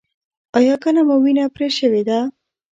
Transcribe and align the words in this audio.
ایا 0.57 0.75
کله 0.83 1.01
مو 1.07 1.15
وینه 1.23 1.45
پرې 1.55 1.67
شوې 1.77 2.01
ده؟ 2.09 2.19